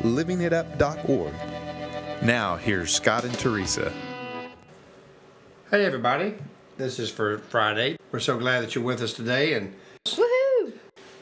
livingitup.org. 0.00 1.32
Now, 2.22 2.56
here's 2.56 2.94
Scott 2.94 3.24
and 3.24 3.34
Teresa. 3.38 3.92
Hey 5.70 5.84
everybody, 5.86 6.34
this 6.76 6.98
is 6.98 7.10
for 7.10 7.38
Friday. 7.38 7.96
We're 8.10 8.20
so 8.20 8.38
glad 8.38 8.62
that 8.62 8.74
you're 8.74 8.84
with 8.84 9.00
us 9.00 9.14
today, 9.14 9.54
and 9.54 9.74
Woohoo! 10.04 10.72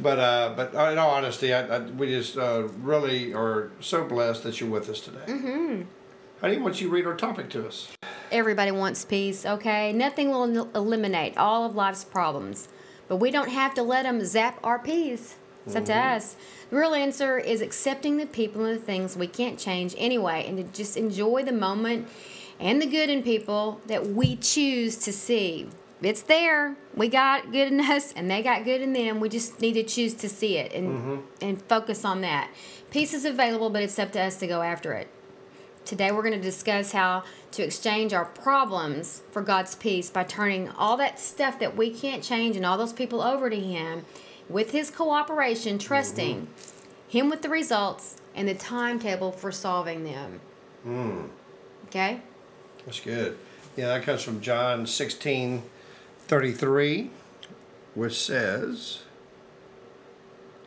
but 0.01 0.19
uh, 0.19 0.55
but 0.56 0.75
in 0.92 0.98
all 0.98 1.11
honesty, 1.11 1.55
I, 1.55 1.77
I, 1.77 1.78
we 1.78 2.09
just 2.09 2.37
uh, 2.37 2.64
really 2.80 3.33
are 3.33 3.70
so 3.78 4.02
blessed 4.05 4.42
that 4.42 4.61
you're 4.61 4.69
with 4.69 4.89
us 4.91 5.00
today. 5.00 5.25
Mm-hmm. 5.27 5.83
How 6.41 6.48
do 6.48 6.55
you 6.55 6.62
want 6.62 6.80
you 6.80 6.89
to 6.89 6.92
read 6.92 7.06
our 7.06 7.14
topic 7.14 7.48
to 7.50 7.66
us? 7.66 7.92
Everybody 8.33 8.70
wants 8.70 9.05
peace, 9.05 9.47
okay? 9.47 9.92
Nothing 9.92 10.30
will 10.30 10.59
el- 10.59 10.70
eliminate 10.75 11.37
all 11.37 11.64
of 11.64 11.75
life's 11.75 12.02
problems, 12.02 12.69
but 13.09 13.16
we 13.16 13.30
don't 13.30 13.50
have 13.50 13.75
to 13.75 13.83
let 13.83 14.02
them 14.02 14.25
zap 14.25 14.59
our 14.64 14.78
peace. 14.78 15.37
It's 15.66 15.77
up 15.77 15.84
to 15.87 15.95
us. 15.95 16.37
The 16.70 16.77
real 16.77 16.95
answer 16.95 17.38
is 17.38 17.60
accepting 17.60 18.16
the 18.16 18.27
people 18.27 18.64
and 18.64 18.78
the 18.78 18.82
things 18.82 19.16
we 19.16 19.27
can't 19.27 19.59
change 19.59 19.95
anyway, 19.98 20.45
and 20.46 20.56
to 20.56 20.64
just 20.64 20.96
enjoy 20.96 21.45
the 21.45 21.52
moment 21.52 22.08
and 22.58 22.80
the 22.80 22.86
good 22.86 23.11
in 23.11 23.22
people 23.22 23.80
that 23.86 24.06
we 24.06 24.36
choose 24.36 24.97
to 24.98 25.12
see. 25.12 25.69
It's 26.02 26.22
there. 26.22 26.77
We 26.94 27.08
got 27.08 27.52
good 27.52 27.69
in 27.69 27.80
us, 27.80 28.12
and 28.14 28.30
they 28.30 28.42
got 28.42 28.64
good 28.64 28.80
in 28.80 28.92
them. 28.94 29.20
We 29.20 29.28
just 29.28 29.61
need 29.61 29.75
to 29.75 29.83
choose 29.83 30.14
to 30.14 30.28
see 30.28 30.56
it 30.56 30.72
and 30.72 30.89
mm-hmm. 30.89 31.17
and 31.42 31.62
focus 31.62 32.05
on 32.05 32.22
that. 32.22 32.50
Peace 32.91 33.12
is 33.12 33.24
available, 33.24 33.70
but 33.70 33.83
it's 33.83 33.98
up 33.98 34.12
to 34.12 34.20
us 34.20 34.36
to 34.39 34.47
go 34.47 34.62
after 34.62 34.95
it. 34.95 35.08
Today, 35.84 36.12
we're 36.12 36.22
going 36.22 36.34
to 36.34 36.41
discuss 36.41 36.92
how 36.92 37.24
to 37.52 37.62
exchange 37.62 38.12
our 38.12 38.24
problems 38.24 39.22
for 39.30 39.42
God's 39.42 39.74
peace 39.74 40.08
by 40.08 40.24
turning 40.24 40.69
all 40.70 40.97
that 40.98 41.19
stuff 41.19 41.58
that 41.58 41.77
we 41.77 41.91
can't 41.91 42.22
change 42.22 42.56
and 42.56 42.64
all 42.64 42.78
those 42.78 42.92
people 42.92 43.20
over 43.20 43.50
to 43.50 43.58
Him 43.58 44.05
with 44.51 44.73
His 44.73 44.91
cooperation, 44.91 45.79
trusting 45.79 46.43
mm-hmm. 46.43 46.79
Him 47.09 47.29
with 47.29 47.43
the 47.43 47.48
results 47.48 48.17
and 48.37 48.47
the 48.47 48.55
timetable 48.55 49.33
for 49.33 49.51
solving 49.51 50.05
them. 50.05 50.41
Mm. 50.87 51.29
Okay? 51.87 52.20
That's 52.84 53.01
good. 53.01 53.37
Yeah, 53.77 53.89
that 53.89 54.05
comes 54.05 54.23
from 54.23 54.41
John 54.41 54.87
16, 54.87 55.62
33, 56.19 57.11
which 57.95 58.17
says, 58.17 59.03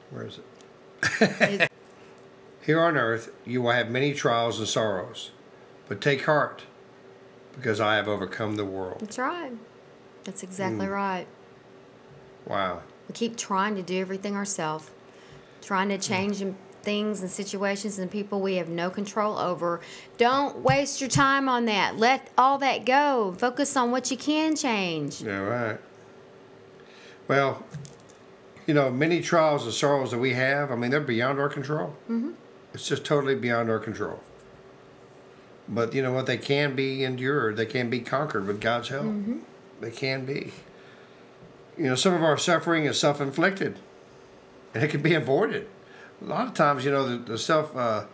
where 0.09 0.25
is 0.25 0.39
it? 0.39 1.69
Here 2.65 2.81
on 2.81 2.97
earth 2.97 3.31
you 3.45 3.61
will 3.61 3.71
have 3.71 3.89
many 3.89 4.13
trials 4.13 4.59
and 4.59 4.67
sorrows, 4.67 5.31
but 5.87 6.01
take 6.01 6.25
heart, 6.25 6.63
because 7.55 7.79
I 7.79 7.95
have 7.95 8.07
overcome 8.07 8.55
the 8.55 8.65
world. 8.65 8.99
That's 8.99 9.17
right. 9.17 9.53
That's 10.23 10.43
exactly 10.43 10.87
mm. 10.87 10.93
right. 10.93 11.27
Wow. 12.45 12.81
We 13.07 13.13
keep 13.13 13.35
trying 13.37 13.75
to 13.75 13.81
do 13.81 13.99
everything 13.99 14.35
ourselves, 14.35 14.89
trying 15.61 15.89
to 15.89 15.97
change 15.97 16.39
them- 16.39 16.55
things 16.83 17.21
and 17.21 17.31
situations 17.31 17.97
and 17.97 18.11
people 18.11 18.41
we 18.41 18.55
have 18.55 18.67
no 18.67 18.89
control 18.89 19.37
over. 19.37 19.79
Don't 20.17 20.59
waste 20.59 20.99
your 20.99 21.09
time 21.09 21.47
on 21.47 21.65
that. 21.65 21.97
Let 21.97 22.29
all 22.37 22.57
that 22.59 22.85
go. 22.85 23.33
Focus 23.37 23.75
on 23.77 23.91
what 23.91 24.11
you 24.11 24.17
can 24.17 24.55
change. 24.55 25.21
Yeah, 25.21 25.39
right. 25.39 25.79
Well, 27.27 27.63
you 28.65 28.73
know, 28.73 28.89
many 28.91 29.21
trials 29.21 29.63
and 29.63 29.73
sorrows 29.73 30.11
that 30.11 30.19
we 30.19 30.33
have, 30.33 30.71
I 30.71 30.75
mean, 30.75 30.91
they're 30.91 30.99
beyond 30.99 31.39
our 31.39 31.49
control. 31.49 31.95
Mm-hmm. 32.09 32.31
It's 32.73 32.87
just 32.87 33.05
totally 33.05 33.35
beyond 33.35 33.69
our 33.69 33.79
control. 33.79 34.19
But 35.69 35.93
you 35.93 36.01
know 36.01 36.11
what? 36.11 36.25
They 36.25 36.37
can 36.37 36.75
be 36.75 37.03
endured, 37.03 37.55
they 37.55 37.65
can 37.65 37.89
be 37.89 38.01
conquered 38.01 38.45
with 38.45 38.59
God's 38.59 38.89
help. 38.89 39.13
They 39.79 39.91
can 39.91 40.25
be. 40.25 40.51
You 41.77 41.85
know, 41.85 41.95
some 41.95 42.13
of 42.13 42.23
our 42.23 42.37
suffering 42.37 42.85
is 42.85 42.99
self 42.99 43.19
inflicted, 43.21 43.79
and 44.73 44.83
it 44.83 44.89
can 44.89 45.01
be 45.01 45.13
avoided. 45.13 45.67
A 46.21 46.25
lot 46.25 46.47
of 46.47 46.53
times, 46.53 46.85
you 46.85 46.91
know, 46.91 47.07
the, 47.07 47.17
the 47.17 47.37
self. 47.37 47.75
Uh, 47.75 48.05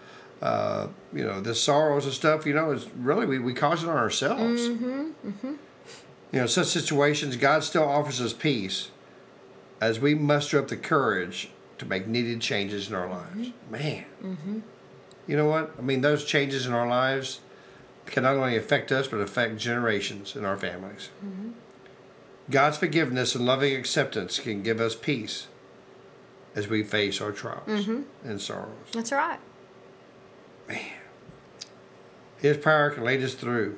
uh, 0.41 0.87
you 1.11 1.23
know, 1.25 1.41
the 1.41 1.53
sorrows 1.53 2.05
and 2.05 2.13
stuff, 2.13 2.45
you 2.45 2.53
know, 2.53 2.71
is 2.71 2.87
really, 2.95 3.25
we, 3.25 3.39
we 3.39 3.53
cause 3.53 3.83
it 3.83 3.89
on 3.89 3.97
ourselves. 3.97 4.69
Mm-hmm, 4.69 5.27
mm-hmm. 5.27 5.53
You 6.31 6.39
know, 6.39 6.45
such 6.45 6.67
situations, 6.67 7.35
God 7.35 7.63
still 7.63 7.83
offers 7.83 8.21
us 8.21 8.31
peace 8.31 8.89
as 9.81 9.99
we 9.99 10.15
muster 10.15 10.59
up 10.59 10.67
the 10.67 10.77
courage 10.77 11.49
to 11.77 11.85
make 11.85 12.07
needed 12.07 12.41
changes 12.41 12.87
in 12.89 12.95
our 12.95 13.09
lives. 13.09 13.49
Mm-hmm. 13.49 13.71
Man. 13.71 14.05
You 15.27 15.37
know 15.37 15.45
what? 15.47 15.73
I 15.77 15.81
mean, 15.81 16.01
those 16.01 16.23
changes 16.25 16.65
in 16.65 16.73
our 16.73 16.87
lives 16.87 17.41
can 18.05 18.23
not 18.23 18.35
only 18.35 18.55
affect 18.55 18.91
us, 18.91 19.07
but 19.07 19.17
affect 19.17 19.57
generations 19.57 20.35
in 20.35 20.45
our 20.45 20.57
families. 20.57 21.09
God's 22.49 22.77
forgiveness 22.77 23.35
and 23.35 23.45
loving 23.45 23.75
acceptance 23.75 24.39
can 24.39 24.63
give 24.63 24.79
us 24.79 24.95
peace 24.95 25.47
as 26.55 26.67
we 26.67 26.83
face 26.83 27.21
our 27.21 27.31
trials 27.31 27.67
mm-hmm. 27.67 28.01
and 28.27 28.41
sorrows. 28.41 28.87
That's 28.91 29.11
right. 29.11 29.39
His 32.37 32.57
power 32.57 32.89
can 32.89 33.03
lead 33.03 33.21
us 33.23 33.33
through. 33.33 33.77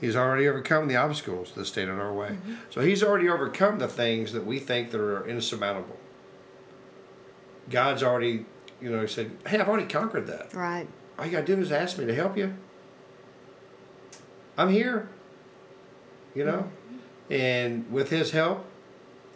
He's 0.00 0.16
already 0.16 0.48
overcome 0.48 0.88
the 0.88 0.96
obstacles 0.96 1.52
that 1.52 1.66
stand 1.66 1.90
in 1.90 1.98
our 1.98 2.12
way. 2.12 2.30
Mm-hmm. 2.30 2.54
So 2.70 2.80
he's 2.80 3.02
already 3.02 3.28
overcome 3.28 3.78
the 3.78 3.88
things 3.88 4.32
that 4.32 4.46
we 4.46 4.58
think 4.58 4.90
that 4.92 5.00
are 5.00 5.26
insurmountable. 5.26 5.98
God's 7.68 8.02
already, 8.02 8.46
you 8.80 8.90
know, 8.90 9.02
He 9.02 9.06
said, 9.06 9.30
"Hey, 9.46 9.58
I've 9.58 9.68
already 9.68 9.86
conquered 9.86 10.26
that. 10.28 10.54
Right. 10.54 10.88
All 11.18 11.26
you 11.26 11.32
gotta 11.32 11.44
do 11.44 11.60
is 11.60 11.70
ask 11.70 11.98
me 11.98 12.06
to 12.06 12.14
help 12.14 12.36
you. 12.36 12.54
I'm 14.56 14.70
here. 14.70 15.08
You 16.34 16.44
know, 16.44 16.52
mm-hmm. 16.52 16.79
And 17.30 17.90
with 17.90 18.10
His 18.10 18.32
help, 18.32 18.64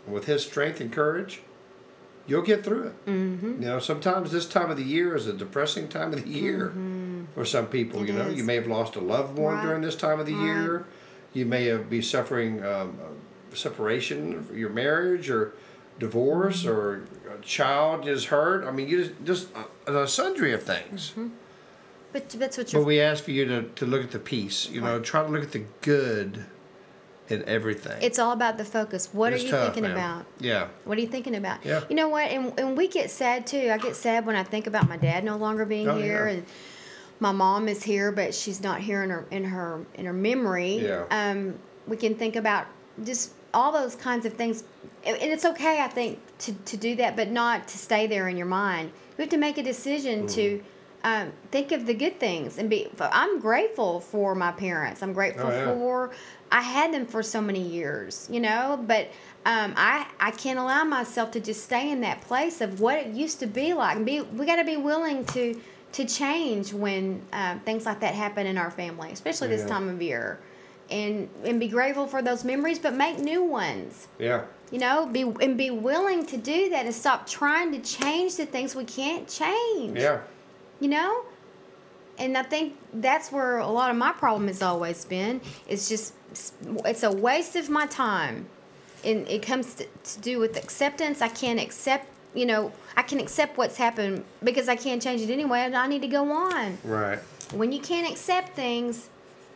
with 0.07 0.27
His 0.27 0.45
strength 0.45 0.81
and 0.81 0.93
courage, 0.93 1.41
you'll 2.27 2.43
get 2.43 2.65
through 2.65 2.89
it. 2.89 3.07
Mm-hmm. 3.07 3.63
You 3.63 3.69
know, 3.69 3.79
sometimes 3.79 4.33
this 4.33 4.47
time 4.47 4.71
of 4.71 4.77
the 4.77 4.83
year 4.85 5.15
is 5.15 5.27
a 5.27 5.33
depressing 5.33 5.89
time 5.89 6.13
of 6.13 6.25
the 6.25 6.29
year 6.31 6.73
for 7.35 7.45
some 7.45 7.67
people. 7.67 8.03
It 8.03 8.09
you 8.09 8.13
know, 8.15 8.27
is. 8.29 8.37
you 8.39 8.45
may 8.45 8.55
have 8.57 8.67
lost 8.67 8.97
a 8.97 9.01
loved 9.01 9.39
one 9.39 9.55
Right. 9.57 9.63
during 9.65 9.83
this 9.83 9.97
time 9.97 10.21
of 10.21 10.27
the 10.27 10.35
Right. 10.35 10.45
year. 10.45 10.85
You 11.33 11.47
may 11.47 11.65
have 11.67 11.89
be 11.91 12.01
suffering 12.03 12.65
um, 12.65 12.99
separation 13.53 14.35
of 14.37 14.57
your 14.57 14.71
marriage 14.71 15.31
or 15.31 15.55
divorce 15.99 16.65
or 16.67 17.05
a 17.33 17.41
child 17.43 18.07
is 18.09 18.27
hurt. 18.27 18.65
I 18.65 18.71
mean, 18.73 18.89
you 18.89 18.99
just 19.05 19.25
just 19.25 19.49
a, 19.87 20.03
a 20.03 20.09
sundry 20.09 20.53
of 20.53 20.63
things. 20.63 21.13
But 22.13 22.31
that's 22.31 22.57
what 22.59 22.71
But 22.73 22.85
we 22.85 23.01
ask 23.01 23.25
for 23.25 23.33
you 23.33 23.45
to, 23.47 23.63
to 23.63 23.87
look 23.87 24.03
at 24.05 24.13
the 24.13 24.19
peace. 24.21 24.69
You 24.71 24.81
know, 24.81 25.01
try 25.01 25.23
to 25.25 25.29
look 25.29 25.43
at 25.43 25.53
the 25.53 25.65
good 25.81 26.45
in 27.29 27.43
everything. 27.47 27.97
It's 28.03 28.19
all 28.19 28.33
about 28.33 28.59
the 28.59 28.65
focus. 28.65 29.09
What 29.13 29.33
It's 29.33 29.43
are 29.43 29.47
you 29.47 29.51
tough, 29.53 29.65
thinking 29.75 29.83
man. 29.85 29.93
about? 29.93 30.27
Yeah. 30.41 30.69
What 30.85 30.99
are 30.99 31.01
you 31.01 31.07
thinking 31.07 31.35
about? 31.35 31.65
Yeah. 31.65 31.83
You 31.89 31.97
know 31.97 32.09
what? 32.09 32.31
And, 32.31 32.59
and 32.59 32.77
we 32.77 32.89
get 32.89 33.11
sad 33.11 33.47
too. 33.47 33.71
I 33.73 33.79
get 33.79 33.97
sad 33.97 34.27
when 34.27 34.37
I 34.37 34.43
think 34.43 34.67
about 34.67 34.89
my 34.89 34.97
dad 34.97 35.25
no 35.25 35.37
longer 35.37 35.65
being 35.65 35.89
Oh, 35.89 35.97
here, 35.97 36.27
yeah. 36.29 36.35
and 36.35 36.47
my 37.21 37.33
mom 37.33 37.69
is 37.69 37.83
here, 37.83 38.13
but 38.13 38.35
she's 38.35 38.63
not 38.63 38.81
here 38.81 39.03
in 39.03 39.11
her 39.11 39.27
in 39.31 39.45
her 39.45 39.85
in 39.95 40.05
her 40.07 40.13
memory. 40.13 40.77
Yeah. 40.79 41.05
Um, 41.11 41.55
we 41.87 41.97
can 41.97 42.15
think 42.15 42.37
about 42.37 42.67
just 43.05 43.33
all 43.55 43.73
those 43.73 43.95
kinds 43.95 44.27
of 44.27 44.33
things, 44.35 44.65
and 45.07 45.17
it's 45.23 45.45
okay, 45.45 45.81
I 45.81 45.89
think, 45.89 46.19
to 46.41 46.53
to 46.53 46.77
do 46.77 46.95
that, 46.97 47.17
but 47.17 47.31
not 47.31 47.69
to 47.69 47.79
stay 47.79 48.07
there 48.07 48.29
in 48.29 48.37
your 48.37 48.47
mind. 48.47 48.91
We 49.17 49.23
have 49.23 49.31
to 49.31 49.39
make 49.39 49.57
a 49.59 49.63
decision 49.63 50.27
to. 50.29 50.59
Mm. 50.59 50.63
Um, 51.07 51.33
think 51.51 51.71
of 51.71 51.85
the 51.85 51.93
good 51.93 52.19
things 52.19 52.57
and 52.57 52.71
be. 52.71 52.89
I'm 52.99 53.39
grateful 53.39 54.01
for 54.01 54.35
my 54.35 54.53
parents. 54.53 55.03
I'm 55.03 55.13
grateful 55.13 55.49
Oh, 55.49 55.51
yeah. 55.51 55.75
for 55.75 56.11
I 56.55 56.61
had 56.61 56.95
them 56.95 57.05
for 57.05 57.21
so 57.25 57.41
many 57.41 57.61
years, 57.61 58.29
you 58.31 58.39
know, 58.39 58.79
but 58.87 59.09
um, 59.45 59.75
I 59.77 60.07
I 60.21 60.31
can't 60.31 60.57
allow 60.59 60.85
myself 60.85 61.33
to 61.33 61.41
just 61.41 61.65
stay 61.65 61.91
in 61.91 62.01
that 62.03 62.21
place 62.21 62.61
of 62.61 62.81
what 62.81 62.97
it 62.97 63.09
used 63.09 63.41
to 63.41 63.49
be 63.49 63.75
like. 63.75 63.97
And 63.97 64.07
be 64.07 64.21
we 64.21 64.47
got 64.47 64.57
to 64.57 64.65
be 64.65 64.77
willing 64.77 65.25
to 65.27 65.61
to 65.93 66.05
change 66.05 66.73
when 66.73 67.23
um, 67.33 67.59
things 67.61 67.85
like 67.87 67.99
that 68.01 68.15
happen 68.15 68.47
in 68.47 68.57
our 68.57 68.71
family, 68.71 69.11
especially 69.11 69.49
this 69.49 69.65
time 69.69 69.89
of 69.89 70.01
year, 70.01 70.39
and 70.91 71.29
and 71.45 71.59
be 71.59 71.67
grateful 71.67 72.07
for 72.07 72.23
those 72.23 72.45
memories, 72.45 72.79
but 72.79 72.95
make 72.95 73.19
new 73.19 73.43
ones. 73.43 74.07
Yeah. 74.21 74.45
You 74.71 74.79
know, 74.79 75.07
be 75.07 75.23
and 75.23 75.59
be 75.59 75.71
willing 75.71 76.25
to 76.27 76.37
do 76.37 76.71
that 76.71 76.87
and 76.87 76.95
stop 76.95 77.27
trying 77.27 77.73
to 77.73 77.81
change 77.81 78.37
the 78.37 78.47
things 78.47 78.77
we 78.77 78.85
can't 78.85 79.29
change 79.29 79.99
Yeah. 79.99 80.21
you 80.81 80.89
know 80.89 81.25
and 82.19 82.39
i 82.39 82.43
think 82.43 82.77
that's 82.95 83.33
where 83.33 83.59
a 83.59 83.67
lot 83.69 83.91
of 83.91 83.97
my 83.97 84.13
problem 84.13 84.47
has 84.47 84.63
always 84.63 85.05
been 85.05 85.41
it's 85.69 85.89
just 85.89 86.15
it's 86.85 87.03
a 87.03 87.11
waste 87.13 87.57
of 87.57 87.69
my 87.69 87.87
time 87.87 88.47
and 89.05 89.29
it 89.29 89.43
comes 89.43 89.75
to, 89.75 89.87
to 90.03 90.21
do 90.21 90.39
with 90.39 90.57
acceptance 90.57 91.23
i 91.23 91.29
can't 91.29 91.61
accept 91.61 92.07
you 92.35 92.47
know, 92.47 92.73
I 92.97 93.03
can 93.03 93.21
accept 93.21 93.57
what's 93.57 93.77
happened 93.77 94.25
because 94.43 94.69
I 94.69 94.77
can't 94.77 95.01
change 95.01 95.23
it 95.23 95.31
anyway, 95.31 95.61
and 95.61 95.77
I 95.77 95.87
need 95.87 96.03
to 96.03 96.09
go 96.09 96.31
on. 96.33 96.79
Right. 96.85 97.19
When 97.53 97.73
you 97.73 97.81
can't 97.81 98.11
accept 98.11 98.55
things, 98.55 99.09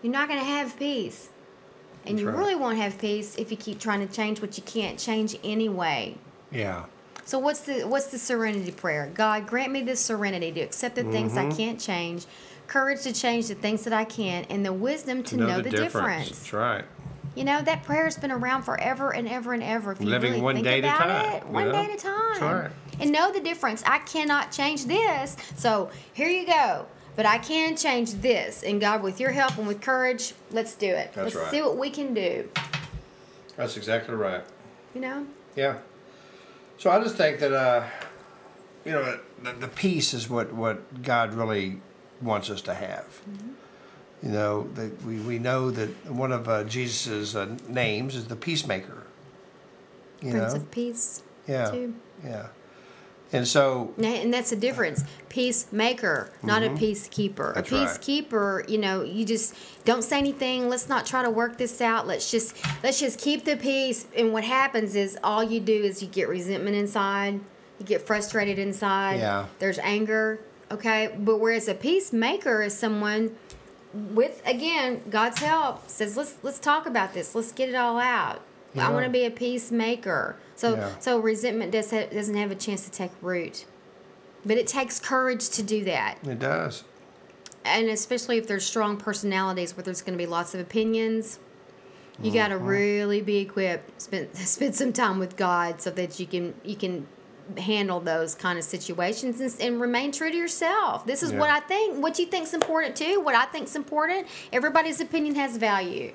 you're 0.03 0.13
not 0.13 0.29
going 0.29 0.41
to 0.41 0.47
have 0.47 0.79
peace. 0.79 1.29
And 2.07 2.17
That's 2.17 2.23
you 2.23 2.31
right. 2.31 2.39
really 2.39 2.55
won't 2.55 2.79
have 2.79 2.99
peace 2.99 3.37
if 3.37 3.51
you 3.51 3.57
keep 3.57 3.81
trying 3.81 4.07
to 4.07 4.13
change 4.13 4.41
what 4.41 4.57
you 4.57 4.63
can't 4.63 4.99
change 4.99 5.37
anyway. 5.43 6.17
Yeah. 6.51 6.85
So 7.29 7.39
what's 7.39 7.61
the 7.61 7.83
what's 7.83 8.07
the 8.07 8.17
serenity 8.19 8.71
prayer? 8.71 9.11
God 9.13 9.47
grant 9.47 9.71
me 9.71 9.83
this 9.83 10.01
serenity 10.01 10.51
to 10.53 10.61
accept 10.63 10.95
the 10.95 11.05
things 11.05 11.33
Mm-hmm. 11.33 11.53
I 11.53 11.55
can't 11.55 11.79
change, 11.79 12.25
courage 12.69 13.03
to 13.03 13.13
change 13.13 13.49
the 13.49 13.55
things 13.55 13.85
that 13.85 13.93
I 13.93 14.07
can, 14.07 14.47
and 14.49 14.65
the 14.65 14.73
wisdom 14.73 15.23
to 15.25 15.37
know, 15.37 15.61
the, 15.61 15.69
difference. 15.69 16.31
That's 16.31 16.53
right. 16.55 16.87
You 17.35 17.45
know 17.45 17.61
that 17.61 17.83
prayer's 17.83 18.17
been 18.17 18.33
around 18.33 18.63
forever 18.63 19.13
and 19.13 19.29
ever 19.29 19.53
and 19.53 19.63
ever. 19.63 19.93
If 19.93 20.01
you 20.01 20.07
Living 20.07 20.31
really 20.31 20.43
one 20.43 20.55
think 20.55 20.65
day 20.69 20.79
at 20.79 20.85
a 20.85 20.89
about 20.89 20.99
time, 21.01 21.35
it, 21.35 21.43
you 21.45 21.53
one 21.53 21.65
know? 21.67 21.73
day 21.73 21.85
at 21.85 21.91
a 21.91 22.03
time, 22.03 22.41
That's 22.41 22.41
right. 22.41 22.71
and 22.99 23.13
know 23.13 23.31
the 23.31 23.41
difference. 23.41 23.83
I 23.85 23.99
cannot 23.99 24.51
change 24.51 24.87
this, 24.87 25.37
so 25.55 25.91
here 26.15 26.31
you 26.31 26.47
go. 26.47 26.87
But 27.15 27.27
I 27.27 27.37
can 27.37 27.77
change 27.77 28.13
this, 28.13 28.63
and 28.63 28.81
God, 28.81 29.03
with 29.03 29.21
your 29.21 29.33
help 29.33 29.59
and 29.59 29.67
with 29.67 29.83
courage, 29.83 30.33
let's 30.51 30.75
do 30.75 30.87
it. 30.87 31.13
That's 31.13 31.35
let's 31.35 31.37
right. 31.37 31.51
see 31.51 31.61
what 31.61 31.77
we 31.77 31.91
can 31.91 32.15
do. 32.15 32.49
That's 33.59 33.77
exactly 33.77 34.15
right. 34.15 34.45
You 34.95 35.03
know. 35.03 35.27
Yeah. 35.57 35.77
So 36.79 36.91
I 36.91 37.03
just 37.03 37.17
think 37.17 37.41
that 37.41 37.53
uh, 37.53 37.85
you 38.85 38.93
know 38.93 39.19
the, 39.43 39.53
the 39.53 39.69
peace 39.69 40.15
is 40.15 40.31
what 40.31 40.53
what 40.53 41.03
God 41.03 41.35
really 41.35 41.81
wants 42.23 42.51
us 42.51 42.63
to 42.63 42.75
have. 42.75 43.21
Mm-hmm. 43.29 44.27
You 44.27 44.33
know 44.33 44.69
that 44.75 45.03
we, 45.03 45.19
we 45.21 45.39
know 45.39 45.71
that 45.71 46.11
one 46.11 46.33
of 46.33 46.49
uh, 46.49 46.65
Jesus's 46.65 47.37
uh, 47.37 47.57
names 47.69 48.17
is 48.17 48.27
the 48.27 48.37
peacemaker. 48.37 49.05
You 50.21 50.33
Prince 50.33 50.55
know. 50.55 50.61
of 50.61 50.71
Peace. 50.71 51.23
yeah. 51.47 51.71
too. 51.71 51.95
Yeah. 52.25 52.49
And 53.33 53.47
so 53.47 53.93
And 54.03 54.33
that's 54.33 54.51
the 54.51 54.57
difference. 54.57 55.05
Peacemaker, 55.29 56.31
not 56.43 56.63
a 56.63 56.71
peacekeeper. 56.71 57.35
Mm-hmm. 57.35 57.55
That's 57.55 57.73
a 57.73 57.75
right. 57.75 57.89
peacekeeper, 57.89 58.69
you 58.69 58.79
know, 58.79 59.03
you 59.03 59.27
just 59.27 59.55
don't 59.85 60.03
say 60.03 60.19
anything. 60.19 60.69
Let's 60.69 60.89
not 60.89 61.05
try 61.05 61.23
to 61.23 61.31
work 61.31 61.59
this 61.59 61.81
out. 61.81 62.07
Let's 62.07 62.31
just 62.31 62.57
let's 62.83 62.99
just 62.99 63.21
keep 63.21 63.45
the 63.45 63.57
peace. 63.57 64.07
And 64.17 64.33
what 64.33 64.45
happens 64.45 64.95
is 64.95 65.19
all 65.23 65.45
you 65.45 65.61
do 65.61 65.75
is 65.75 66.03
you 66.03 66.09
get 66.09 66.29
resentment 66.29 66.77
inside. 66.77 67.41
You 67.79 67.87
get 67.87 68.07
frustrated 68.07 68.59
inside. 68.59 69.21
Yeah. 69.21 69.47
There's 69.59 69.79
anger. 69.81 70.41
Okay. 70.71 71.15
But 71.19 71.39
whereas 71.39 71.69
a 71.69 71.75
peacemaker 71.75 72.63
is 72.63 72.77
someone 72.77 73.37
with 73.93 74.43
again 74.45 75.01
God's 75.09 75.39
help 75.39 75.89
says 75.89 76.17
let's 76.17 76.39
let's 76.43 76.59
talk 76.59 76.87
about 76.87 77.13
this. 77.13 77.35
Let's 77.35 77.53
get 77.53 77.69
it 77.69 77.75
all 77.75 77.99
out. 77.99 78.43
I 78.81 78.91
want 78.91 79.05
to 79.05 79.11
be 79.11 79.25
a 79.25 79.31
peacemaker. 79.31 80.37
So 80.57 80.75
Yeah. 80.75 80.91
so 80.99 81.19
resentment 81.19 81.73
does 81.73 81.91
ha- 81.91 82.07
doesn't 82.13 82.37
have 82.37 82.51
a 82.51 82.55
chance 82.57 82.85
to 82.85 82.91
take 82.91 83.11
root. 83.23 83.65
But 84.47 84.57
it 84.57 84.67
takes 84.67 85.01
courage 85.01 85.49
to 85.51 85.63
do 85.63 85.85
that. 85.85 86.19
it 86.27 86.39
does. 86.39 86.85
And 87.65 87.89
especially 87.89 88.39
if 88.39 88.47
there's 88.47 88.65
strong 88.65 88.97
personalities 88.97 89.77
where 89.77 89.85
there's 89.85 90.01
going 90.01 90.17
to 90.17 90.23
be 90.23 90.27
lots 90.27 90.55
of 90.55 90.61
opinions. 90.61 91.39
You 92.23 92.33
got 92.33 92.49
to 92.49 92.55
Mm-hmm. 92.57 92.67
really 92.67 93.21
be 93.21 93.39
equipped. 93.39 94.01
Spend 94.03 94.35
spend 94.57 94.75
some 94.75 94.93
time 94.93 95.19
with 95.19 95.37
God 95.37 95.81
so 95.81 95.91
that 95.91 96.19
you 96.19 96.27
can 96.27 96.55
you 96.65 96.77
can 96.77 97.07
handle 97.57 97.99
those 98.01 98.35
kind 98.35 98.59
of 98.59 98.65
situations 98.65 99.41
and, 99.41 99.55
and 99.61 99.81
remain 99.81 100.13
true 100.13 100.31
to 100.31 100.37
yourself. 100.37 101.07
This 101.07 101.23
is 101.23 101.33
what 101.33 101.49
I 101.49 101.61
think. 101.61 102.03
What 102.03 102.19
you 102.19 102.27
think's 102.27 102.53
important 102.53 102.95
too. 102.97 103.21
What 103.21 103.35
I 103.35 103.45
think's 103.47 103.75
important. 103.75 104.27
Everybody's 104.53 105.01
opinion 105.01 105.35
has 105.37 105.57
value. 105.57 106.13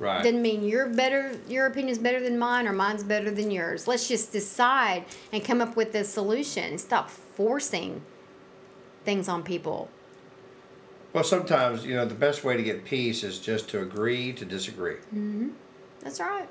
Right. 0.00 0.24
Doesn't 0.24 0.40
mean 0.40 0.64
you're 0.64 0.88
better. 0.88 1.38
Your 1.46 1.66
opinion's 1.66 1.98
better 1.98 2.20
than 2.20 2.38
mine, 2.38 2.66
or 2.66 2.72
mine's 2.72 3.04
better 3.04 3.30
than 3.30 3.50
yours. 3.50 3.86
Let's 3.86 4.08
just 4.08 4.32
decide 4.32 5.04
and 5.30 5.44
come 5.44 5.60
up 5.60 5.76
with 5.76 5.94
a 5.94 6.04
solution. 6.04 6.78
Stop 6.78 7.10
forcing 7.10 8.00
things 9.04 9.28
on 9.28 9.42
people. 9.42 9.90
well, 11.12 11.22
sometimes 11.22 11.84
you 11.84 11.94
know 11.94 12.06
the 12.06 12.14
best 12.14 12.44
way 12.44 12.56
to 12.56 12.62
get 12.62 12.84
peace 12.84 13.22
is 13.22 13.38
just 13.38 13.68
to 13.70 13.82
agree 13.82 14.32
to 14.32 14.44
disagree. 14.46 14.96
That's 16.00 16.18
right. 16.18 16.48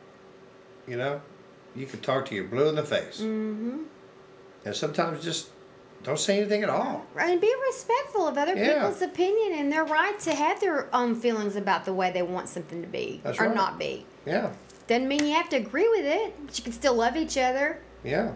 You 0.88 0.98
know, 0.98 1.22
you 1.76 1.88
can 1.88 2.02
talk 2.02 2.28
to 2.28 2.36
you 2.36 2.44
blue 2.44 2.70
in 2.70 2.76
the 2.76 2.84
face, 2.84 3.20
mm-hmm. 3.20 3.80
and 4.64 4.76
sometimes 4.76 5.24
just 5.24 5.50
don't 6.04 6.20
say 6.20 6.38
anything 6.40 6.64
at 6.64 6.70
all. 6.70 7.06
And 7.20 7.40
be 7.42 7.54
respectful 7.68 8.28
of 8.28 8.38
other 8.38 8.56
Yeah. 8.56 8.74
people's 8.76 9.02
opinion 9.02 9.60
and 9.60 9.72
their 9.72 9.84
right 9.84 10.18
to 10.22 10.34
have 10.34 10.60
their 10.60 10.88
own 10.96 11.16
feelings 11.16 11.56
about 11.56 11.86
the 11.86 11.94
way 11.94 12.12
they 12.12 12.22
want 12.22 12.48
something 12.50 12.82
to 12.82 12.88
be 12.88 13.22
That's 13.24 13.40
or 13.40 13.46
right. 13.48 13.56
not 13.56 13.78
be. 13.78 14.06
Yeah. 14.26 14.52
Doesn't 14.88 15.08
mean 15.08 15.26
you 15.26 15.34
have 15.34 15.50
to 15.50 15.58
agree 15.58 15.88
with 15.90 16.06
it, 16.06 16.34
but 16.46 16.58
you 16.58 16.64
can 16.64 16.74
still 16.74 16.94
love 16.96 17.16
each 17.16 17.38
other. 17.38 17.80
Yeah. 18.04 18.32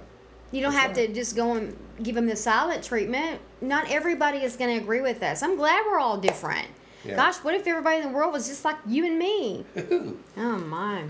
You 0.51 0.61
don't 0.61 0.71
That's 0.73 0.87
have 0.87 0.97
right. 0.97 1.07
to 1.07 1.13
just 1.13 1.35
go 1.35 1.53
and 1.53 1.75
give 2.03 2.13
them 2.15 2.27
the 2.27 2.35
silent 2.35 2.83
treatment. 2.83 3.39
Not 3.61 3.89
everybody 3.89 4.39
is 4.39 4.55
going 4.55 4.75
to 4.77 4.81
agree 4.83 5.01
with 5.01 5.23
us. 5.23 5.41
I'm 5.41 5.55
glad 5.55 5.83
we're 5.87 5.99
all 5.99 6.17
different. 6.17 6.67
Yeah. 7.03 7.15
Gosh, 7.15 7.37
what 7.37 7.53
if 7.55 7.65
everybody 7.65 7.97
in 7.97 8.03
the 8.03 8.09
world 8.13 8.33
was 8.33 8.47
just 8.47 8.63
like 8.63 8.75
you 8.85 9.05
and 9.05 9.17
me? 9.17 9.65
Ooh, 9.77 10.19
Oh 10.37 10.57
my. 10.57 11.05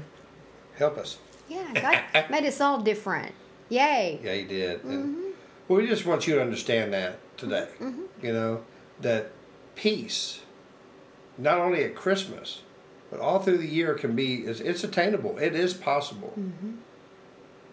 Help 0.78 0.98
us. 0.98 1.18
Yeah, 1.50 2.02
God 2.14 2.30
made 2.32 2.46
us 2.46 2.62
all 2.62 2.80
different. 2.80 3.34
Yay. 3.70 4.20
Yeah, 4.24 4.34
he 4.34 4.44
did. 4.44 4.82
Mm-hmm. 4.82 5.23
Well, 5.68 5.80
we 5.80 5.88
just 5.88 6.06
want 6.06 6.28
you 6.28 6.36
to 6.36 6.42
understand 6.42 6.94
that 6.94 7.20
today. 7.38 7.68
Mm-hmm. 7.80 8.26
You 8.26 8.34
know, 8.34 8.64
that 9.00 9.32
peace, 9.76 10.42
not 11.38 11.60
only 11.60 11.84
at 11.84 11.96
Christmas, 11.96 12.62
but 13.10 13.20
all 13.20 13.40
through 13.40 13.60
the 13.60 13.68
year 13.68 13.94
can 13.94 14.16
be, 14.16 14.38
it's, 14.38 14.60
it's 14.60 14.84
attainable. 14.84 15.38
It 15.38 15.56
is 15.56 15.74
possible. 15.74 16.34
Mm-hmm. 16.38 16.72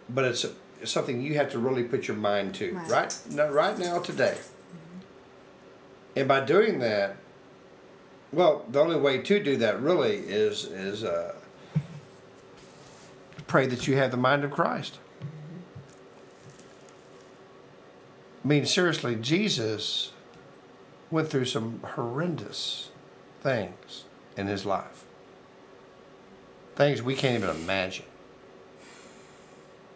But 0.08 0.24
it's, 0.24 0.46
it's 0.80 0.90
something 0.90 1.20
you 1.20 1.34
have 1.34 1.50
to 1.52 1.58
really 1.58 1.84
put 1.84 2.08
your 2.08 2.16
mind 2.16 2.54
to. 2.56 2.72
Right. 2.72 2.90
Right, 2.90 3.18
no, 3.30 3.50
right 3.50 3.78
now, 3.78 4.00
today. 4.00 4.36
And 6.16 6.26
by 6.26 6.40
doing 6.44 6.80
that, 6.80 7.16
well, 8.32 8.64
the 8.68 8.80
only 8.80 8.96
way 8.96 9.18
to 9.18 9.42
do 9.42 9.56
that 9.56 9.80
really 9.80 10.16
is 10.16 10.64
is 10.64 11.04
uh, 11.04 11.34
pray 13.46 13.66
that 13.66 13.86
you 13.86 13.96
have 13.96 14.10
the 14.10 14.16
mind 14.16 14.44
of 14.44 14.50
Christ. 14.50 14.98
I 18.44 18.48
mean, 18.48 18.66
seriously, 18.66 19.16
Jesus 19.16 20.12
went 21.10 21.28
through 21.28 21.46
some 21.46 21.80
horrendous 21.94 22.90
things 23.42 24.04
in 24.36 24.46
his 24.46 24.64
life. 24.64 25.04
Things 26.76 27.02
we 27.02 27.14
can't 27.14 27.42
even 27.42 27.54
imagine. 27.54 28.06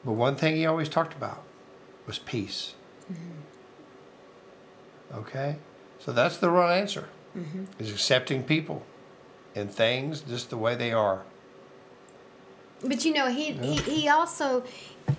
But 0.04 0.12
one 0.12 0.36
thing 0.36 0.56
he 0.56 0.66
always 0.66 0.88
talked 0.88 1.14
about 1.14 1.42
was 2.06 2.18
peace. 2.18 2.74
Mm-hmm. 3.10 5.18
Okay? 5.18 5.56
So 5.98 6.12
that's 6.12 6.36
the 6.36 6.50
right 6.50 6.78
answer. 6.78 7.08
Mm-hmm. 7.36 7.64
Is 7.78 7.90
accepting 7.90 8.44
people 8.44 8.84
and 9.54 9.70
things 9.70 10.20
just 10.20 10.50
the 10.50 10.56
way 10.56 10.74
they 10.74 10.92
are. 10.92 11.22
But 12.82 13.04
you 13.04 13.14
know, 13.14 13.30
he, 13.30 13.52
he 13.52 13.76
he 13.76 14.08
also, 14.08 14.64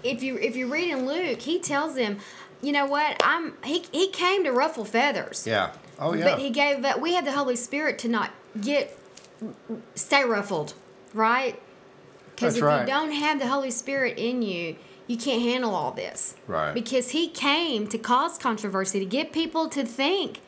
if 0.04 0.22
you 0.22 0.38
if 0.38 0.56
you 0.56 0.72
read 0.72 0.92
in 0.92 1.08
Luke, 1.08 1.42
he 1.42 1.60
tells 1.60 1.96
them, 1.96 2.20
you 2.62 2.72
know 2.72 2.86
what? 2.86 3.18
I'm 3.24 3.54
he 3.64 3.86
he 3.92 4.10
came 4.10 4.44
to 4.44 4.52
ruffle 4.52 4.86
feathers. 4.86 5.46
Yeah. 5.46 5.72
Oh 6.00 6.14
yeah. 6.14 6.24
But 6.24 6.40
he 6.40 6.50
gave 6.50 6.82
that 6.82 7.02
we 7.02 7.14
have 7.14 7.26
the 7.26 7.32
Holy 7.32 7.56
Spirit 7.56 8.00
to 8.00 8.08
not 8.08 8.32
get 8.60 8.98
stay 9.96 10.24
ruffled, 10.24 10.74
right? 11.14 11.62
Because 12.36 12.58
if 12.58 12.64
right. 12.64 12.82
you 12.82 12.88
don't 12.88 13.12
have 13.12 13.40
the 13.40 13.48
Holy 13.48 13.72
Spirit 13.72 14.18
in 14.18 14.42
you, 14.42 14.76
you 15.08 15.18
can't 15.18 15.42
handle 15.42 15.74
all 15.74 15.92
this. 15.92 16.36
Right. 16.48 16.74
Because 16.74 17.12
he 17.12 17.30
came 17.30 17.88
to 17.88 17.98
cause 17.98 18.38
controversy, 18.38 19.00
to 19.00 19.06
get 19.06 19.32
people 19.32 19.70
to 19.70 19.86
think 19.86 20.42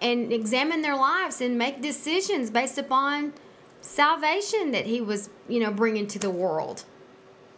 and 0.00 0.32
examine 0.32 0.82
their 0.82 0.96
lives 0.96 1.40
and 1.40 1.56
make 1.56 1.80
decisions 1.80 2.50
based 2.50 2.78
upon 2.78 3.32
salvation 3.80 4.72
that 4.72 4.86
he 4.86 5.00
was, 5.00 5.30
you 5.48 5.60
know, 5.60 5.70
bringing 5.70 6.06
to 6.08 6.18
the 6.18 6.30
world. 6.30 6.84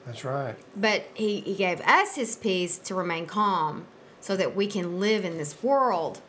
That's 0.06 0.24
right. 0.24 0.56
But 0.76 1.04
he, 1.14 1.40
he 1.40 1.54
gave 1.54 1.80
us 1.82 2.16
his 2.16 2.36
peace 2.36 2.78
to 2.78 2.94
remain 2.94 3.26
calm 3.26 3.86
so 4.20 4.36
that 4.36 4.54
we 4.56 4.66
can 4.66 4.98
live 5.00 5.24
in 5.24 5.38
this 5.38 5.62
world 5.62 6.20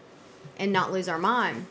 and 0.58 0.72
not 0.72 0.92
lose 0.92 1.08
our 1.10 1.18
mind. 1.18 1.66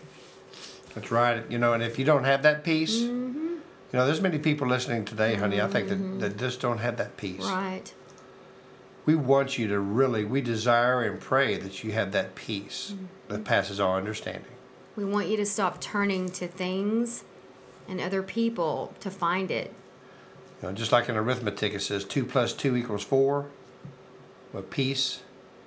That's 0.95 1.11
right. 1.11 1.49
You 1.51 1.59
know, 1.59 1.73
and 1.73 1.83
if 1.83 1.99
you 1.99 2.05
don't 2.05 2.25
have 2.25 2.43
that 2.43 2.65
peace, 2.65 3.01
Mm-hmm. 3.01 3.39
you 3.39 3.99
know, 3.99 4.05
there's 4.07 4.21
many 4.21 4.39
people 4.39 4.67
listening 4.69 5.05
today, 5.05 5.37
honey. 5.37 5.61
I 5.61 5.69
think 5.69 5.89
that, 5.89 6.21
that 6.21 6.37
just 6.39 6.61
don't 6.61 6.79
have 6.79 6.97
that 6.97 7.17
peace. 7.17 7.41
Right. 7.45 7.93
We 9.07 9.15
want 9.15 9.59
you 9.59 9.69
to 9.69 9.81
really, 9.81 10.25
we 10.25 10.41
desire 10.41 11.03
and 11.03 11.21
pray 11.21 11.57
that 11.57 11.83
you 11.85 11.93
have 11.93 12.13
that 12.13 12.35
peace 12.35 12.93
Mm-hmm. 12.95 13.05
that 13.35 13.45
passes 13.45 13.81
all 13.81 13.95
understanding. 13.97 14.51
We 14.97 15.05
want 15.05 15.29
you 15.29 15.37
to 15.39 15.47
stop 15.47 15.81
turning 15.81 16.29
to 16.33 16.47
things 16.47 17.25
and 17.89 18.01
other 18.01 18.23
people 18.23 18.93
to 19.01 19.11
find 19.11 19.51
it. 19.51 19.73
You 20.63 20.69
know, 20.69 20.75
just 20.75 20.93
like 20.93 21.09
in 21.09 21.17
arithmetic, 21.17 21.75
it 21.75 21.81
says 21.81 22.05
two 22.05 22.25
plus 22.25 22.53
two 22.53 22.77
equals 22.77 23.03
four, 23.03 23.47
but 24.53 24.71
peace 24.71 25.23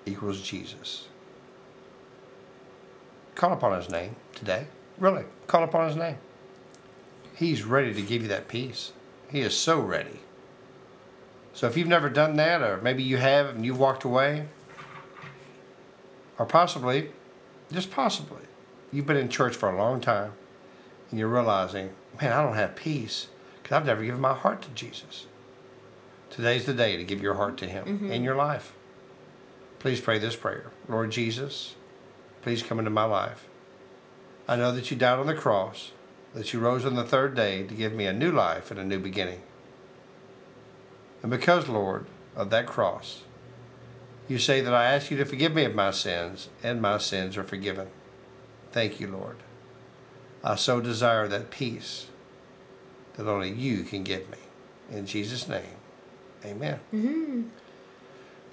equals 0.05 0.41
Jesus. 0.41 1.09
Call 3.35 3.51
upon 3.51 3.75
his 3.77 3.89
name 3.89 4.15
today. 4.33 4.67
Really, 4.97 5.25
call 5.47 5.63
upon 5.63 5.89
his 5.89 5.97
name. 5.97 6.17
He's 7.35 7.63
ready 7.63 7.93
to 7.93 8.01
give 8.01 8.21
you 8.21 8.29
that 8.29 8.47
peace. 8.47 8.93
He 9.29 9.41
is 9.41 9.57
so 9.57 9.81
ready. 9.81 10.21
So 11.53 11.67
if 11.67 11.75
you've 11.75 11.87
never 11.87 12.09
done 12.09 12.37
that, 12.37 12.61
or 12.61 12.79
maybe 12.81 13.03
you 13.03 13.17
have 13.17 13.47
and 13.47 13.65
you've 13.65 13.79
walked 13.79 14.05
away, 14.05 14.47
Or 16.37 16.45
possibly, 16.45 17.11
just 17.71 17.91
possibly, 17.91 18.43
you've 18.91 19.05
been 19.05 19.17
in 19.17 19.29
church 19.29 19.55
for 19.55 19.69
a 19.69 19.77
long 19.77 20.01
time 20.01 20.33
and 21.09 21.19
you're 21.19 21.29
realizing, 21.29 21.91
man, 22.21 22.33
I 22.33 22.41
don't 22.41 22.55
have 22.55 22.75
peace 22.75 23.27
because 23.65 23.77
I've 23.77 23.85
never 23.87 24.03
given 24.03 24.21
my 24.21 24.35
heart 24.35 24.61
to 24.61 24.69
Jesus. 24.75 25.25
Today's 26.29 26.65
the 26.67 26.73
day 26.73 26.97
to 26.97 27.03
give 27.03 27.19
your 27.19 27.33
heart 27.33 27.57
to 27.57 27.65
Him 27.65 27.85
Mm-hmm. 27.85 28.11
in 28.11 28.23
your 28.23 28.35
life. 28.35 28.73
Please 29.79 29.99
pray 29.99 30.19
this 30.19 30.35
prayer 30.35 30.69
Lord 30.87 31.09
Jesus, 31.09 31.73
please 32.43 32.61
come 32.61 32.77
into 32.77 32.91
my 32.91 33.05
life. 33.05 33.47
I 34.47 34.55
know 34.55 34.71
that 34.71 34.91
you 34.91 34.97
died 34.97 35.17
on 35.17 35.25
the 35.25 35.33
cross, 35.33 35.93
that 36.35 36.53
you 36.53 36.59
rose 36.59 36.85
on 36.85 36.93
the 36.93 37.03
third 37.03 37.33
day 37.35 37.63
to 37.63 37.73
give 37.73 37.91
me 37.91 38.05
a 38.05 38.13
new 38.13 38.31
life 38.31 38.69
and 38.69 38.79
a 38.79 38.85
new 38.85 38.99
beginning. 38.99 39.41
And 41.23 41.31
because, 41.31 41.67
Lord, 41.67 42.05
of 42.35 42.51
that 42.51 42.67
cross, 42.67 43.23
you 44.27 44.37
say 44.37 44.61
that 44.61 44.75
I 44.75 44.85
ask 44.85 45.09
you 45.09 45.17
to 45.17 45.25
forgive 45.25 45.55
me 45.55 45.65
of 45.65 45.73
my 45.73 45.89
sins, 45.89 46.49
and 46.61 46.83
my 46.83 46.99
sins 46.99 47.35
are 47.35 47.43
forgiven. 47.43 47.87
Thank 48.71 48.99
you, 48.99 49.07
Lord. 49.07 49.37
I 50.43 50.53
so 50.53 50.81
desire 50.81 51.27
that 51.27 51.49
peace 51.49 52.07
that 53.17 53.27
only 53.27 53.51
you 53.51 53.83
can 53.83 54.03
give 54.03 54.29
me. 54.29 54.37
In 54.91 55.05
Jesus' 55.05 55.47
name, 55.47 55.63
amen. 56.43 56.79
Mm-hmm. 56.93 57.43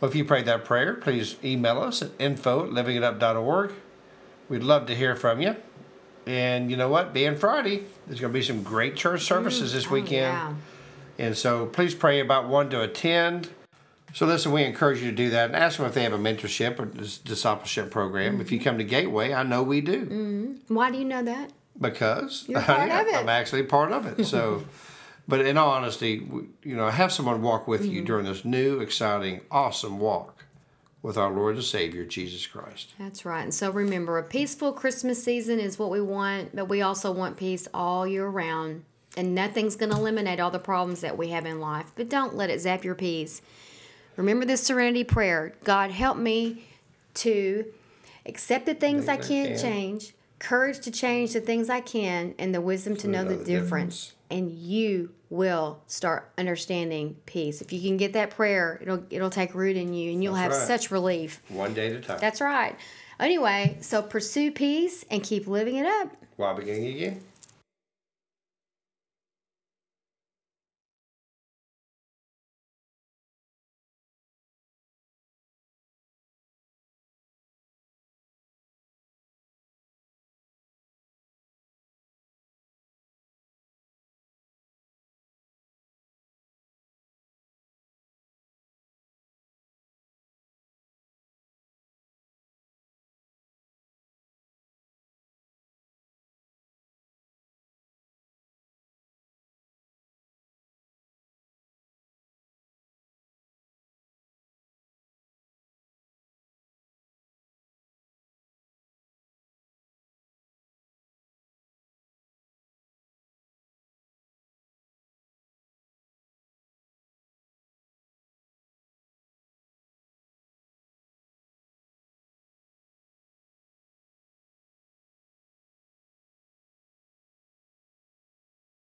Well, 0.00 0.10
if 0.10 0.16
you 0.16 0.24
prayed 0.24 0.46
that 0.46 0.64
prayer, 0.64 0.94
please 0.94 1.36
email 1.44 1.78
us 1.80 2.02
at 2.02 2.10
info 2.18 2.64
at 2.64 2.70
livingitup.org. 2.70 3.72
We'd 4.48 4.62
love 4.62 4.86
to 4.86 4.94
hear 4.96 5.14
from 5.14 5.40
you. 5.40 5.56
And 6.26 6.70
you 6.70 6.76
know 6.76 6.88
what? 6.88 7.12
Being 7.12 7.36
Friday, 7.36 7.84
there's 8.06 8.20
going 8.20 8.32
to 8.32 8.38
be 8.38 8.44
some 8.44 8.62
great 8.62 8.96
church 8.96 9.22
services 9.22 9.70
mm. 9.70 9.74
this 9.74 9.86
Oh, 9.86 9.92
weekend. 9.92 10.10
yeah. 10.12 10.54
And 11.18 11.36
so 11.36 11.66
please 11.66 11.94
pray 11.94 12.20
about 12.20 12.48
one 12.48 12.70
to 12.70 12.80
attend. 12.80 13.50
So 14.14 14.26
listen, 14.26 14.52
we 14.52 14.64
encourage 14.64 15.00
you 15.00 15.10
to 15.10 15.16
do 15.16 15.30
that 15.30 15.46
and 15.46 15.56
ask 15.56 15.78
them 15.78 15.86
if 15.86 15.94
they 15.94 16.02
have 16.02 16.12
a 16.12 16.18
mentorship 16.18 16.78
or 16.78 16.86
discipleship 17.24 17.90
program. 17.90 18.34
Mm-hmm. 18.34 18.42
If 18.42 18.52
you 18.52 18.60
come 18.60 18.78
to 18.78 18.84
Gateway, 18.84 19.32
I 19.32 19.42
know 19.42 19.62
we 19.62 19.80
do 19.80 20.04
mm-hmm. 20.04 20.74
Why 20.74 20.90
do 20.90 20.98
you 20.98 21.04
know 21.04 21.22
that? 21.22 21.50
Because 21.80 22.44
You're 22.48 22.60
part 22.62 22.90
of 22.90 23.06
it. 23.06 23.14
I'm 23.16 23.28
actually 23.28 23.64
part 23.64 23.92
of 23.92 24.06
it. 24.06 24.24
So, 24.24 24.64
but 25.28 25.40
in 25.40 25.56
all 25.56 25.70
honesty, 25.70 26.26
you 26.62 26.76
know, 26.76 26.88
have 26.88 27.12
someone 27.12 27.42
walk 27.42 27.66
with 27.68 27.82
Mm-hmm. 27.82 27.90
you 27.92 28.04
during 28.04 28.24
this 28.24 28.44
new, 28.44 28.80
exciting, 28.80 29.40
awesome 29.50 29.98
walk 29.98 30.44
with 31.02 31.16
our 31.18 31.30
Lord 31.32 31.56
and 31.56 31.64
Savior 31.64 32.04
Jesus 32.04 32.46
Christ. 32.46 32.94
That's 32.98 33.24
right. 33.24 33.42
And 33.42 33.52
so 33.52 33.70
remember, 33.70 34.18
a 34.18 34.22
peaceful 34.22 34.72
Christmas 34.72 35.22
season 35.22 35.58
is 35.58 35.78
what 35.78 35.90
we 35.90 36.00
want, 36.00 36.54
but 36.54 36.66
we 36.68 36.80
also 36.82 37.10
want 37.10 37.36
peace 37.36 37.66
all 37.74 38.06
year 38.06 38.26
round. 38.28 38.84
And 39.16 39.34
nothing's 39.34 39.76
going 39.76 39.90
to 39.90 39.96
eliminate 39.98 40.40
all 40.40 40.50
the 40.50 40.58
problems 40.58 41.00
that 41.02 41.18
we 41.18 41.28
have 41.30 41.44
in 41.44 41.60
life, 41.60 41.86
but 41.96 42.08
don't 42.08 42.34
let 42.34 42.48
it 42.50 42.60
zap 42.60 42.82
your 42.84 42.94
peace. 42.94 43.42
Remember 44.16 44.46
this 44.46 44.62
serenity 44.62 45.04
prayer 45.04 45.52
God, 45.64 45.90
help 45.90 46.16
me 46.16 46.64
to 47.14 47.66
accept 48.24 48.64
the 48.66 48.74
things 48.74 49.08
I 49.08 49.16
can't 49.16 49.50
can. 49.50 49.58
change, 49.58 50.14
courage 50.42 50.80
to 50.80 50.90
change 50.90 51.32
the 51.32 51.40
things 51.40 51.70
I 51.70 51.80
can, 51.80 52.34
and 52.38 52.54
the 52.54 52.60
wisdom 52.60 52.96
to 52.96 53.08
know 53.08 53.24
the 53.24 53.42
difference. 53.42 54.12
And 54.30 54.50
you 54.50 55.14
will 55.30 55.82
start 55.86 56.30
understanding 56.36 57.16
peace. 57.26 57.60
If 57.62 57.72
you 57.72 57.80
can 57.80 57.96
get 57.96 58.12
that 58.14 58.30
prayer, 58.30 58.78
it'll 58.82 59.04
it'll 59.10 59.30
take 59.30 59.54
root 59.54 59.76
in 59.76 59.94
you, 59.94 60.12
and 60.12 60.22
you'll 60.22 60.34
That's 60.34 60.54
have 60.54 60.68
right. 60.68 60.80
such 60.80 60.90
relief. 60.90 61.40
One 61.48 61.74
day 61.74 61.88
at 61.88 61.96
a 61.96 62.00
time. 62.00 62.18
That's 62.20 62.40
right. 62.40 62.76
Anyway, 63.20 63.78
so 63.80 64.02
pursue 64.02 64.50
peace 64.50 65.04
and 65.10 65.22
keep 65.22 65.46
living 65.46 65.76
it 65.76 65.86
up. 65.86 66.16
While 66.36 66.54
beginning 66.54 66.86
again. 66.88 67.20